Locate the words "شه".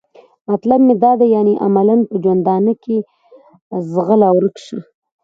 4.65-4.79